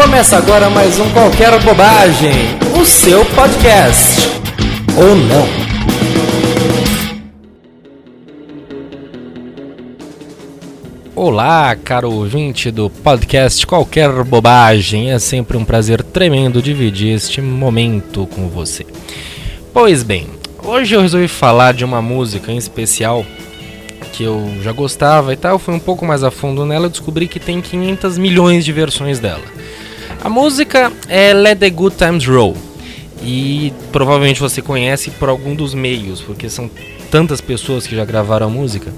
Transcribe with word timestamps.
Começa 0.00 0.38
agora 0.38 0.70
mais 0.70 0.96
um 1.00 1.10
Qualquer 1.10 1.60
Bobagem, 1.60 2.30
o 2.80 2.84
seu 2.84 3.24
podcast. 3.34 4.28
Ou 4.96 5.16
não. 5.16 5.48
Olá, 11.16 11.74
caro 11.74 12.12
ouvinte 12.12 12.70
do 12.70 12.88
podcast 12.88 13.66
Qualquer 13.66 14.22
Bobagem. 14.22 15.10
É 15.10 15.18
sempre 15.18 15.56
um 15.56 15.64
prazer 15.64 16.00
tremendo 16.04 16.62
dividir 16.62 17.16
este 17.16 17.40
momento 17.40 18.28
com 18.28 18.46
você. 18.46 18.86
Pois 19.74 20.04
bem, 20.04 20.28
hoje 20.62 20.94
eu 20.94 21.00
resolvi 21.00 21.26
falar 21.26 21.74
de 21.74 21.84
uma 21.84 22.00
música 22.00 22.52
em 22.52 22.56
especial 22.56 23.26
que 24.12 24.22
eu 24.22 24.48
já 24.62 24.70
gostava 24.70 25.32
e 25.32 25.36
tal, 25.36 25.58
fui 25.58 25.74
um 25.74 25.80
pouco 25.80 26.06
mais 26.06 26.22
a 26.22 26.30
fundo 26.30 26.64
nela 26.64 26.86
e 26.86 26.90
descobri 26.90 27.26
que 27.26 27.40
tem 27.40 27.60
500 27.60 28.16
milhões 28.16 28.64
de 28.64 28.72
versões 28.72 29.18
dela. 29.18 29.42
A 30.22 30.28
música 30.28 30.92
é 31.08 31.32
Let 31.32 31.60
the 31.60 31.70
Good 31.70 31.96
Times 31.96 32.26
Roll 32.26 32.56
e 33.22 33.72
provavelmente 33.92 34.40
você 34.40 34.60
conhece 34.60 35.10
por 35.12 35.28
algum 35.28 35.54
dos 35.54 35.74
meios, 35.74 36.20
porque 36.20 36.48
são 36.48 36.70
tantas 37.10 37.40
pessoas 37.40 37.86
que 37.86 37.94
já 37.94 38.04
gravaram 38.04 38.46
a 38.46 38.50
música. 38.50 38.92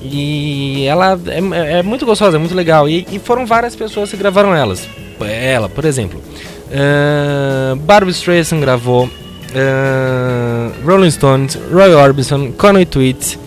E 0.00 0.84
ela 0.86 1.18
é, 1.26 1.78
é 1.78 1.82
muito 1.82 2.04
gostosa, 2.04 2.36
é 2.36 2.38
muito 2.38 2.54
legal. 2.54 2.88
E, 2.88 3.06
e, 3.10 3.18
foram 3.18 3.46
várias 3.46 3.74
pessoas 3.74 4.10
que 4.10 4.16
gravaram 4.16 4.54
elas. 4.54 4.86
Ela, 5.20 5.68
por 5.68 5.84
exemplo, 5.84 6.20
uh, 6.68 7.76
Barbra 7.76 8.10
Streisand 8.10 8.60
gravou, 8.60 9.06
uh, 9.06 10.86
Rolling 10.86 11.10
Stones, 11.10 11.58
Roy 11.72 11.94
Orbison, 11.94 12.52
Conway 12.52 12.84
Twitty, 12.84 13.38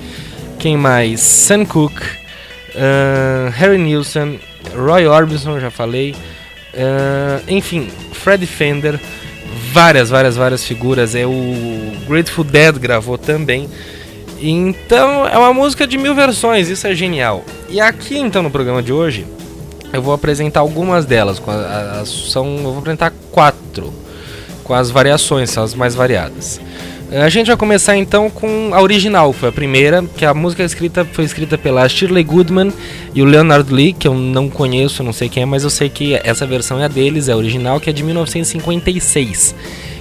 quem 0.58 0.76
mais? 0.76 1.20
Sam 1.20 1.66
Cooke, 1.66 2.02
uh, 2.02 3.52
Harry 3.52 3.78
Nilsson, 3.78 4.38
Roy 4.76 5.06
Orbison, 5.06 5.60
já 5.60 5.70
falei. 5.70 6.16
Uh, 6.74 7.44
enfim, 7.48 7.90
Fred 8.14 8.46
Fender, 8.46 9.00
várias, 9.72 10.10
várias, 10.10 10.36
várias 10.36 10.64
figuras. 10.66 11.16
É 11.16 11.26
o 11.26 11.94
Grateful 12.08 12.44
Dead 12.44 12.78
gravou 12.78 13.18
também. 13.18 13.70
Então 14.40 15.28
é 15.28 15.38
uma 15.38 15.54
música 15.54 15.88
de 15.88 15.98
mil 15.98 16.14
versões, 16.14 16.70
isso 16.70 16.86
é 16.86 16.94
genial. 16.94 17.44
E 17.70 17.82
aqui 17.82 18.18
então 18.18 18.44
no 18.44 18.52
programa 18.52 18.84
de 18.84 18.94
hoje 18.94 19.26
eu 19.92 20.02
vou 20.02 20.14
apresentar 20.14 20.60
algumas 20.60 21.06
delas. 21.06 21.42
São, 22.06 22.58
eu 22.58 22.64
vou 22.64 22.80
apresentar 22.80 23.12
quatro 23.32 23.94
com 24.64 24.74
as 24.74 24.92
variações, 24.92 25.50
são 25.50 25.64
as 25.64 25.74
mais 25.74 25.96
variadas. 25.96 26.60
A 27.10 27.30
gente 27.30 27.48
vai 27.48 27.56
começar 27.56 27.96
então 27.96 28.30
com 28.30 28.72
a 28.74 28.82
original, 28.82 29.32
foi 29.32 29.48
a 29.48 29.52
primeira, 29.52 30.04
que 30.04 30.26
a 30.26 30.34
música 30.34 30.62
escrita 30.64 31.06
foi 31.06 31.24
escrita 31.24 31.58
pela 31.58 31.88
Shirley 31.88 32.22
Goodman 32.22 32.74
e 33.16 33.22
o 33.22 33.26
Leonard 33.26 33.74
Lee, 33.74 33.94
que 33.94 34.10
eu 34.10 34.14
não 34.14 34.50
conheço, 34.50 35.04
não 35.04 35.14
sei 35.14 35.30
quem 35.30 35.44
é, 35.44 35.46
mas 35.46 35.64
eu 35.64 35.70
sei 35.70 35.88
que 35.88 36.16
essa 36.16 36.46
versão 36.46 36.82
é 36.82 36.84
a 36.84 36.88
deles, 36.90 37.30
é 37.30 37.32
a 37.32 37.38
original, 37.38 37.80
que 37.80 37.90
é 37.90 37.94
de 37.94 38.04
1956. 38.04 39.56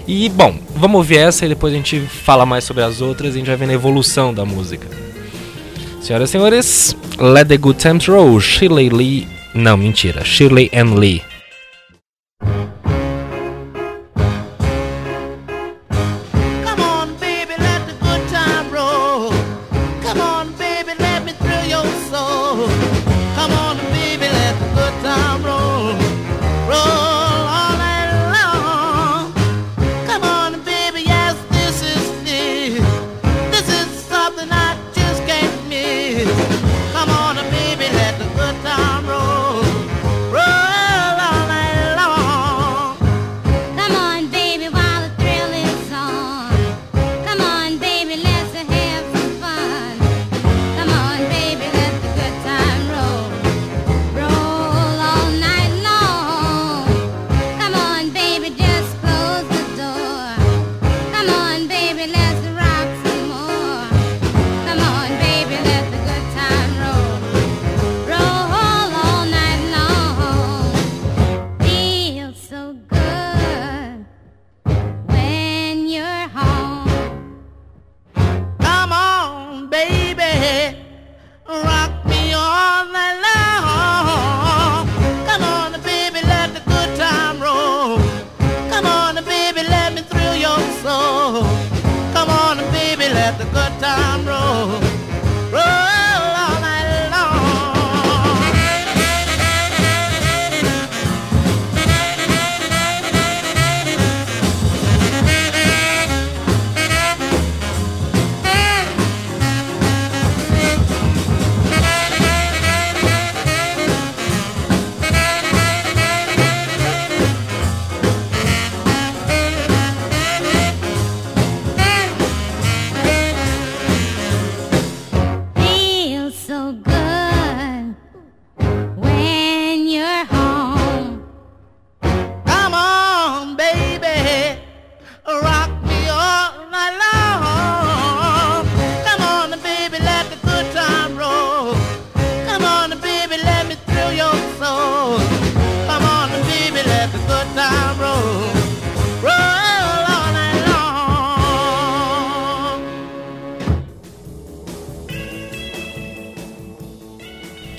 E 0.08 0.28
bom, 0.30 0.56
vamos 0.74 0.96
ouvir 0.96 1.18
essa 1.18 1.46
e 1.46 1.48
depois 1.48 1.72
a 1.72 1.76
gente 1.76 2.00
fala 2.00 2.44
mais 2.44 2.64
sobre 2.64 2.82
as 2.82 3.00
outras 3.00 3.34
e 3.34 3.36
a 3.36 3.38
gente 3.38 3.46
vai 3.46 3.56
ver 3.56 3.70
a 3.70 3.74
evolução 3.74 4.34
da 4.34 4.44
música. 4.44 4.88
Senhoras 6.00 6.28
e 6.28 6.32
senhores, 6.32 6.96
Let 7.20 7.46
the 7.46 7.56
Good 7.56 7.78
Times 7.78 8.06
Roll, 8.08 8.40
Shirley 8.40 8.88
Lee. 8.88 9.28
Não, 9.54 9.76
mentira, 9.76 10.24
Shirley 10.24 10.70
and 10.74 10.94
Lee. 10.94 11.22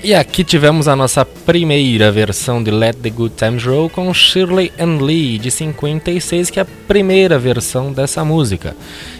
E 0.08 0.14
aqui 0.14 0.42
tivemos 0.42 0.88
a 0.88 0.96
nossa 0.96 1.22
primeira 1.22 2.10
versão 2.10 2.62
de 2.62 2.70
Let 2.70 2.96
the 2.96 3.10
Good 3.10 3.34
Times 3.36 3.62
Roll 3.62 3.90
com 3.90 4.14
Shirley 4.14 4.72
and 4.80 5.04
Lee 5.04 5.38
de 5.38 5.50
56, 5.50 6.48
que 6.48 6.58
é 6.58 6.62
a 6.62 6.66
primeira 6.86 7.38
versão 7.38 7.92
dessa 7.92 8.24
música. 8.24 8.74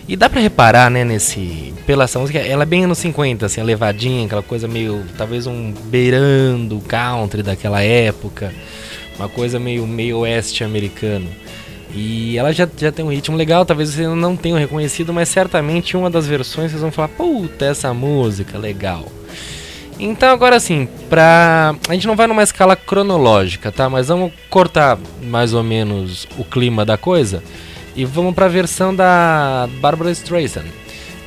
E 0.09 0.17
dá 0.17 0.31
para 0.31 0.41
reparar, 0.41 0.91
né, 0.91 1.05
nesse 1.05 1.75
pela 1.87 2.05
essa 2.05 2.19
música, 2.19 2.39
ela 2.39 2.63
é 2.63 2.67
bem 2.67 2.85
anos 2.85 2.97
50, 2.97 3.45
assim, 3.45 3.61
a 3.61 3.65
levadinha, 3.65 4.25
aquela 4.25 4.43
coisa 4.43 4.67
meio, 4.67 5.05
talvez 5.19 5.47
um 5.47 5.73
beirando 5.73 6.81
country 6.89 7.43
daquela 7.43 7.83
época, 7.83 8.51
uma 9.19 9.29
coisa 9.29 9.59
meio 9.59 9.87
meio 9.87 10.21
oeste 10.21 10.65
americano. 10.65 11.29
E 11.95 12.39
ela 12.39 12.51
já, 12.51 12.67
já 12.79 12.91
tem 12.91 13.05
um 13.05 13.11
ritmo 13.11 13.37
legal, 13.37 13.67
talvez 13.67 13.91
vocês 13.91 14.09
não 14.09 14.35
tenham 14.35 14.57
reconhecido, 14.57 15.13
mas 15.13 15.29
certamente 15.29 15.99
uma 15.99 16.09
das 16.09 16.27
versões 16.27 16.71
vocês 16.71 16.81
vão 16.81 16.91
falar, 16.91 17.09
puta, 17.09 17.67
essa 17.67 17.93
música, 17.93 18.57
legal. 18.57 19.18
Então 19.99 20.31
agora 20.31 20.57
assim, 20.57 20.89
pra. 21.11 21.75
A 21.89 21.93
gente 21.93 22.07
não 22.07 22.15
vai 22.15 22.27
numa 22.27 22.43
escala 22.43 22.77
cronológica, 22.77 23.73
tá? 23.73 23.89
Mas 23.89 24.09
vamos 24.09 24.33
cortar 24.49 24.99
mais 25.23 25.53
ou 25.53 25.63
menos 25.63 26.29
o 26.39 26.45
clima 26.45 26.85
da 26.85 26.97
coisa 26.97 27.43
e 27.99 28.05
vamos 28.05 28.33
pra 28.33 28.47
versão 28.47 28.95
da 28.95 29.69
Barbara 29.81 30.13
Streisand. 30.13 30.67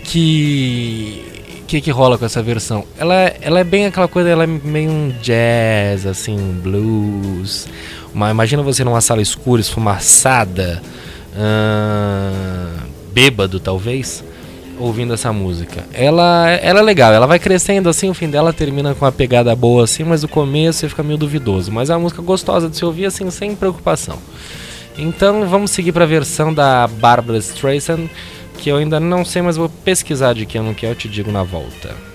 Que. 0.06 1.21
que 1.68 1.81
que 1.81 1.91
rola 1.91 2.18
com 2.18 2.25
essa 2.25 2.41
versão? 2.41 2.85
Ela, 2.97 3.33
ela 3.41 3.59
é 3.59 3.63
bem 3.63 3.88
aquela 3.88 4.07
coisa, 4.07 4.29
ela 4.29 4.45
é 4.45 4.47
meio 4.47 4.89
um 4.89 5.09
jazz, 5.21 6.06
assim, 6.06 6.38
blues. 6.63 7.67
Uma, 8.13 8.31
imagina 8.31 8.63
você 8.63 8.85
numa 8.85 9.01
sala 9.01 9.21
escura, 9.21 9.59
esfumaçada, 9.59 10.81
bêbado 13.13 13.59
talvez, 13.59 14.24
ouvindo 14.79 15.13
essa 15.13 15.31
música. 15.31 15.85
Ela, 15.94 16.50
ela 16.50 16.79
é 16.79 16.83
legal, 16.83 17.13
ela 17.13 17.27
vai 17.27 17.39
crescendo 17.39 17.89
assim, 17.89 18.09
o 18.09 18.13
fim 18.13 18.29
dela 18.29 18.51
termina 18.51 18.94
com 18.95 19.06
uma 19.06 19.12
pegada 19.12 19.56
boa 19.56 19.83
assim, 19.83 20.03
mas 20.03 20.23
o 20.23 20.27
começo 20.27 20.88
fica 20.89 21.03
meio 21.03 21.18
duvidoso. 21.18 21.71
Mas 21.71 21.89
é 21.89 21.94
uma 21.94 22.01
música 22.01 22.21
gostosa 22.21 22.69
de 22.69 22.77
se 22.77 22.85
ouvir 22.85 23.06
assim, 23.06 23.29
sem 23.29 23.56
preocupação. 23.56 24.18
Então 24.97 25.47
vamos 25.47 25.71
seguir 25.71 25.91
para 25.91 26.03
a 26.03 26.07
versão 26.07 26.53
da 26.53 26.88
Barbara 26.88 27.38
Streisand 27.38 28.09
que 28.57 28.69
eu 28.69 28.77
ainda 28.77 29.00
não 29.00 29.25
sei, 29.25 29.41
mas 29.41 29.57
vou 29.57 29.68
pesquisar 29.68 30.33
de 30.33 30.45
que 30.45 30.57
ano 30.57 30.75
que 30.75 30.85
é, 30.85 30.91
eu 30.91 30.95
te 30.95 31.09
digo 31.09 31.31
na 31.31 31.41
volta. 31.41 32.11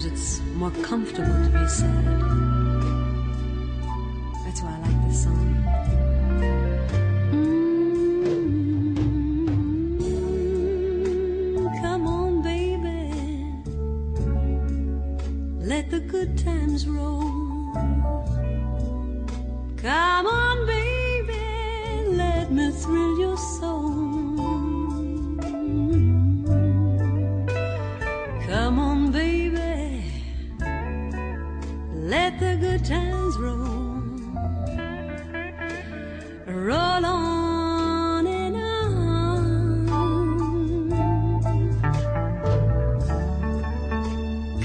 Sometimes 0.00 0.20
it's 0.20 0.40
more 0.54 0.70
comfortable 0.82 1.44
to 1.44 1.50
be 1.50 1.68
sad. 1.68 2.04
That's 4.44 4.62
why 4.62 4.72
I 4.74 4.78
like 4.80 5.08
this 5.08 5.24
song. 5.24 5.64
Mm, 7.32 7.60
come 11.82 12.06
on, 12.06 12.42
baby. 12.42 13.12
Let 15.58 15.90
the 15.90 16.00
good 16.00 16.38
times 16.38 16.86
roll. 16.86 17.20
Come 19.76 20.26
on, 20.26 20.66
baby. 20.66 21.42
Let 22.16 22.50
me 22.52 22.70
thrill 22.70 23.18
your 23.18 23.36
soul. 23.36 24.09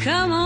Come 0.06 0.34
on, 0.34 0.45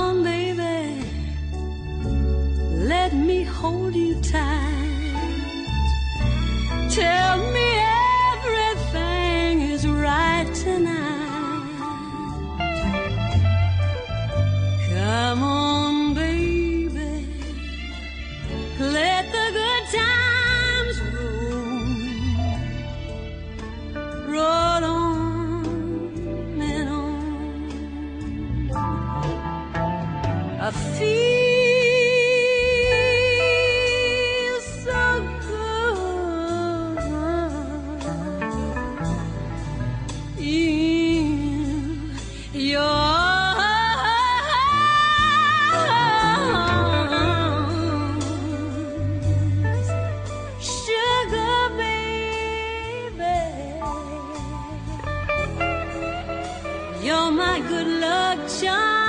you're 57.10 57.32
my 57.32 57.60
good 57.72 57.88
luck 58.06 58.40
charm. 58.60 59.00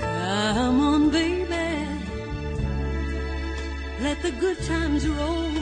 Come 0.00 0.80
on, 0.80 1.10
baby, 1.10 1.64
let 4.00 4.16
the 4.22 4.32
good 4.42 4.58
times 4.70 5.06
roll. 5.06 5.61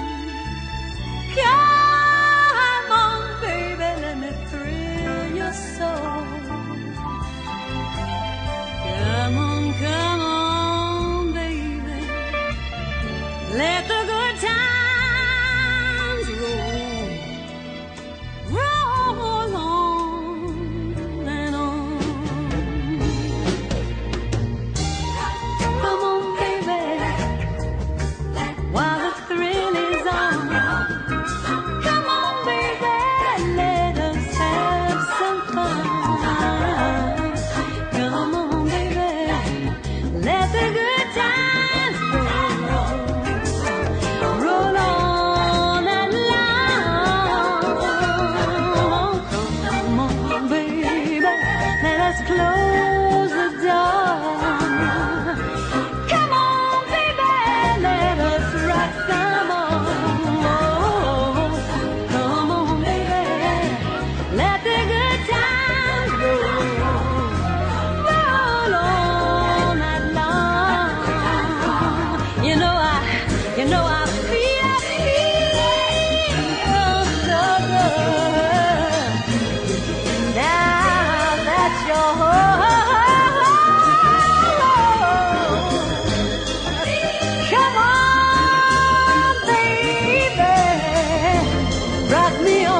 brought 92.10 92.42
me 92.42 92.66
on. 92.66 92.79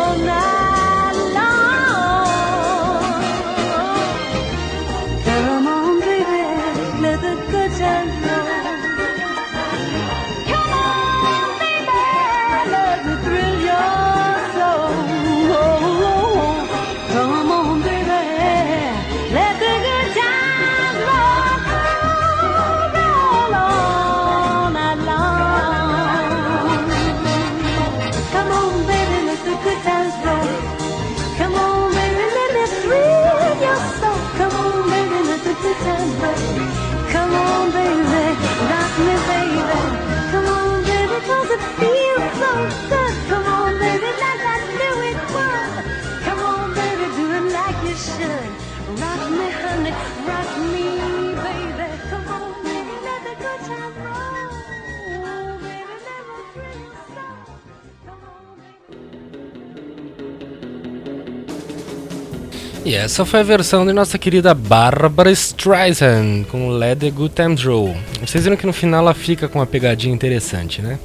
E 62.83 62.95
essa 62.95 63.27
foi 63.27 63.41
a 63.41 63.45
versão 63.45 63.85
de 63.85 63.93
nossa 63.93 64.19
querida 64.19 64.55
Barbara 64.55 65.31
Streisand 65.31 66.45
com 66.51 66.71
Let 66.71 66.99
the 66.99 67.11
Good 67.11 67.35
Times 67.35 67.63
Roll. 67.63 67.95
Vocês 68.25 68.45
viram 68.45 68.57
que 68.57 68.67
no 68.67 68.73
final 68.73 69.01
ela 69.01 69.13
fica 69.13 69.49
com 69.49 69.59
uma 69.59 69.67
pegadinha 69.67 70.15
interessante, 70.15 70.81
né? 70.81 70.99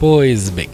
Pois 0.00 0.50
bem. 0.50 0.68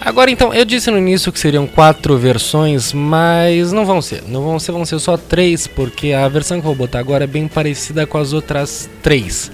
Agora 0.00 0.30
então, 0.30 0.52
eu 0.52 0.64
disse 0.64 0.90
no 0.90 0.98
início 0.98 1.30
que 1.30 1.38
seriam 1.38 1.66
quatro 1.68 2.18
versões, 2.18 2.92
mas 2.92 3.70
não 3.70 3.86
vão 3.86 4.02
ser. 4.02 4.24
Não 4.26 4.42
vão 4.42 4.58
ser, 4.58 4.72
vão 4.72 4.84
ser 4.84 4.98
só 4.98 5.16
três, 5.16 5.68
porque 5.68 6.12
a 6.12 6.26
versão 6.26 6.58
que 6.58 6.66
eu 6.66 6.74
vou 6.74 6.86
botar 6.86 6.98
agora 6.98 7.24
é 7.24 7.26
bem 7.26 7.46
parecida 7.46 8.06
com 8.06 8.18
as 8.18 8.32
outras 8.32 8.90
três, 9.02 9.52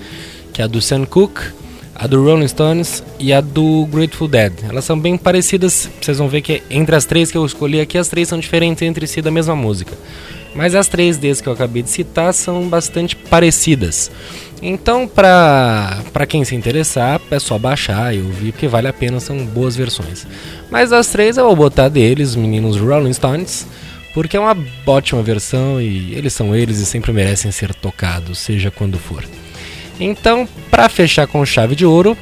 que 0.52 0.62
é 0.62 0.64
a 0.64 0.68
do 0.68 0.80
Sam 0.80 1.04
Cooke, 1.04 1.42
a 1.98 2.06
do 2.06 2.22
Rolling 2.22 2.48
Stones 2.48 3.02
e 3.18 3.32
a 3.32 3.40
do 3.40 3.86
Grateful 3.86 4.28
Dead. 4.28 4.52
Elas 4.68 4.84
são 4.84 4.98
bem 4.98 5.16
parecidas, 5.16 5.88
vocês 6.00 6.18
vão 6.18 6.28
ver 6.28 6.42
que 6.42 6.62
entre 6.70 6.94
as 6.94 7.04
três 7.04 7.30
que 7.30 7.38
eu 7.38 7.44
escolhi 7.44 7.80
aqui, 7.80 7.96
as 7.96 8.08
três 8.08 8.28
são 8.28 8.38
diferentes 8.38 8.82
entre 8.82 9.06
si 9.06 9.22
da 9.22 9.30
mesma 9.30 9.56
música. 9.56 9.96
Mas 10.54 10.74
as 10.74 10.88
três 10.88 11.18
desde 11.18 11.42
que 11.42 11.48
eu 11.48 11.52
acabei 11.52 11.82
de 11.82 11.90
citar 11.90 12.32
são 12.32 12.66
bastante 12.68 13.14
parecidas. 13.14 14.10
Então, 14.62 15.06
pra, 15.06 16.02
pra 16.12 16.26
quem 16.26 16.44
se 16.44 16.54
interessar, 16.54 17.20
é 17.30 17.38
só 17.38 17.58
baixar 17.58 18.14
e 18.14 18.22
ouvir, 18.22 18.52
porque 18.52 18.66
vale 18.66 18.88
a 18.88 18.92
pena, 18.92 19.20
são 19.20 19.44
boas 19.44 19.76
versões. 19.76 20.26
Mas 20.70 20.92
as 20.92 21.08
três 21.08 21.36
eu 21.36 21.44
vou 21.44 21.56
botar 21.56 21.88
deles, 21.88 22.30
os 22.30 22.36
meninos 22.36 22.76
Rolling 22.78 23.12
Stones, 23.12 23.66
porque 24.14 24.36
é 24.36 24.40
uma 24.40 24.56
ótima 24.86 25.22
versão 25.22 25.78
e 25.78 26.14
eles 26.14 26.32
são 26.32 26.56
eles 26.56 26.78
e 26.78 26.86
sempre 26.86 27.12
merecem 27.12 27.52
ser 27.52 27.74
tocados, 27.74 28.38
seja 28.38 28.70
quando 28.70 28.98
for. 28.98 29.22
Então, 29.98 30.48
pra 30.70 30.88
fechar 30.88 31.26
com 31.26 31.44
chave 31.44 31.74
de 31.74 31.86
ouro, 31.86 32.16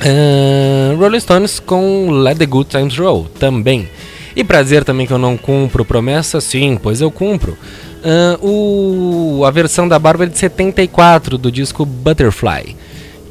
uh, 0.00 0.96
Rolling 0.98 1.20
Stones 1.20 1.58
com 1.58 2.10
Let 2.10 2.38
the 2.38 2.46
Good 2.46 2.70
Times 2.70 2.96
Roll 2.96 3.26
também. 3.38 3.88
E 4.36 4.44
prazer 4.44 4.84
também 4.84 5.06
que 5.06 5.12
eu 5.12 5.18
não 5.18 5.36
cumpro 5.36 5.84
promessa, 5.84 6.40
sim, 6.40 6.78
pois 6.80 7.00
eu 7.00 7.10
cumpro. 7.10 7.56
Uh, 7.98 9.40
o, 9.40 9.44
a 9.44 9.50
versão 9.50 9.88
da 9.88 9.98
Bárbara 9.98 10.30
é 10.30 10.32
de 10.32 10.38
74 10.38 11.36
do 11.36 11.50
disco 11.50 11.84
Butterfly. 11.84 12.76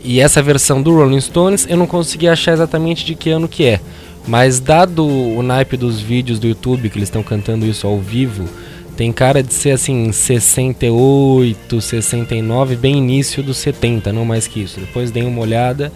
E 0.04 0.20
essa 0.20 0.42
versão 0.42 0.82
do 0.82 0.94
Rolling 0.96 1.22
Stones 1.22 1.66
eu 1.70 1.78
não 1.78 1.88
consegui 1.88 2.28
achar 2.28 2.54
exatamente 2.54 3.06
de 3.06 3.16
que 3.16 3.30
ano 3.30 3.48
que 3.48 3.66
é. 3.66 3.80
Mas 4.28 4.60
dado 4.60 5.08
o 5.08 5.42
naipe 5.42 5.78
dos 5.78 6.02
vídeos 6.02 6.40
do 6.40 6.48
YouTube 6.48 6.90
que 6.90 6.98
eles 6.98 7.08
estão 7.08 7.24
cantando 7.24 7.66
isso 7.66 7.88
ao 7.88 7.98
vivo, 7.98 8.46
tem 8.98 9.12
cara 9.14 9.44
de 9.44 9.54
ser 9.54 9.72
assim 9.72 10.12
68, 10.12 11.80
69, 11.80 12.76
bem 12.76 12.98
início 12.98 13.44
dos 13.44 13.58
70, 13.58 14.12
não 14.12 14.26
mais 14.26 14.48
que 14.48 14.64
isso. 14.64 14.80
Depois 14.80 15.12
deem 15.12 15.28
uma 15.28 15.42
olhada 15.42 15.94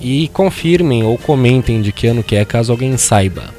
e 0.00 0.28
confirmem 0.28 1.02
ou 1.02 1.18
comentem 1.18 1.82
de 1.82 1.90
que 1.90 2.06
ano 2.06 2.22
que 2.22 2.36
é, 2.36 2.44
caso 2.44 2.70
alguém 2.70 2.96
saiba. 2.96 3.52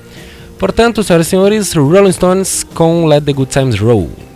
Portanto, 0.58 1.04
senhoras 1.04 1.28
e 1.28 1.30
senhores, 1.30 1.74
Rolling 1.74 2.14
Stones 2.14 2.64
com 2.64 3.06
Let 3.06 3.26
the 3.26 3.34
Good 3.34 3.52
Times 3.52 3.78
Roll. 3.78 4.27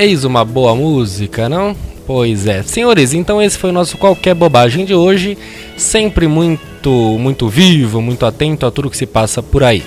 Eis 0.00 0.22
uma 0.22 0.44
boa 0.44 0.76
música, 0.76 1.48
não? 1.48 1.74
Pois 2.06 2.46
é. 2.46 2.62
Senhores, 2.62 3.12
então 3.12 3.42
esse 3.42 3.58
foi 3.58 3.70
o 3.70 3.72
nosso 3.72 3.98
Qualquer 3.98 4.32
Bobagem 4.32 4.84
de 4.84 4.94
hoje. 4.94 5.36
Sempre 5.76 6.28
muito, 6.28 7.18
muito 7.18 7.48
vivo, 7.48 8.00
muito 8.00 8.24
atento 8.24 8.64
a 8.64 8.70
tudo 8.70 8.90
que 8.90 8.96
se 8.96 9.06
passa 9.06 9.42
por 9.42 9.64
aí. 9.64 9.82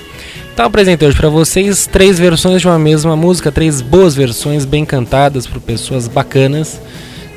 Então 0.53 0.65
apresentei 0.65 1.07
hoje 1.07 1.15
para 1.15 1.29
vocês 1.29 1.87
três 1.87 2.19
versões 2.19 2.59
de 2.59 2.67
uma 2.67 2.77
mesma 2.77 3.15
música, 3.15 3.53
três 3.53 3.79
boas 3.79 4.13
versões 4.13 4.65
bem 4.65 4.83
cantadas 4.83 5.47
por 5.47 5.61
pessoas 5.61 6.09
bacanas 6.09 6.81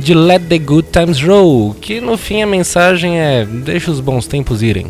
de 0.00 0.12
Let 0.12 0.42
the 0.48 0.58
Good 0.58 0.88
Times 0.90 1.22
Roll, 1.22 1.76
que 1.80 2.00
no 2.00 2.16
fim 2.16 2.42
a 2.42 2.46
mensagem 2.46 3.20
é 3.20 3.44
deixa 3.44 3.92
os 3.92 4.00
bons 4.00 4.26
tempos 4.26 4.64
irem 4.64 4.88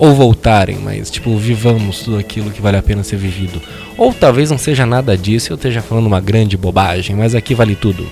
ou 0.00 0.14
voltarem, 0.14 0.78
mas 0.82 1.10
tipo, 1.10 1.36
vivamos 1.36 2.00
tudo 2.00 2.16
aquilo 2.16 2.50
que 2.50 2.62
vale 2.62 2.78
a 2.78 2.82
pena 2.82 3.04
ser 3.04 3.16
vivido. 3.16 3.60
Ou 3.98 4.14
talvez 4.14 4.50
não 4.50 4.56
seja 4.56 4.86
nada 4.86 5.16
disso, 5.16 5.52
eu 5.52 5.56
esteja 5.56 5.82
falando 5.82 6.06
uma 6.06 6.20
grande 6.20 6.56
bobagem, 6.56 7.14
mas 7.14 7.34
aqui 7.34 7.54
vale 7.54 7.76
tudo. 7.76 8.06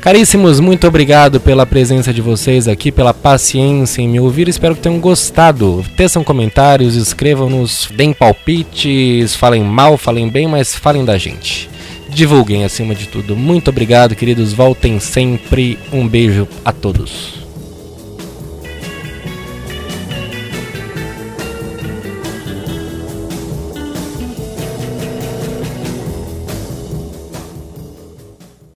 Caríssimos, 0.00 0.60
muito 0.60 0.86
obrigado 0.86 1.40
pela 1.40 1.66
presença 1.66 2.10
de 2.14 2.22
vocês 2.22 2.68
aqui, 2.68 2.92
pela 2.92 3.12
paciência 3.12 4.00
em 4.00 4.08
me 4.08 4.20
ouvir. 4.20 4.48
Espero 4.48 4.74
que 4.74 4.80
tenham 4.80 4.98
gostado. 4.98 5.84
Teçam 5.94 6.24
comentários, 6.24 6.94
escrevam-nos, 6.94 7.90
deem 7.94 8.14
palpites, 8.14 9.34
falem 9.34 9.62
mal, 9.62 9.98
falem 9.98 10.28
bem, 10.28 10.46
mas 10.46 10.74
falem 10.74 11.04
da 11.04 11.18
gente. 11.18 11.68
Divulguem 12.08 12.64
acima 12.64 12.94
de 12.94 13.08
tudo. 13.08 13.36
Muito 13.36 13.68
obrigado, 13.68 14.14
queridos. 14.14 14.54
Voltem 14.54 14.98
sempre. 15.00 15.78
Um 15.92 16.08
beijo 16.08 16.48
a 16.64 16.72
todos. 16.72 17.39